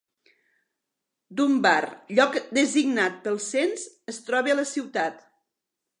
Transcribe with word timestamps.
Dunbar, 1.41 1.83
lloc 2.21 2.39
designat 2.59 3.19
pel 3.27 3.37
cens, 3.49 3.85
es 4.15 4.21
troba 4.31 4.55
a 4.55 4.57
la 4.61 4.69
ciutat. 4.75 5.25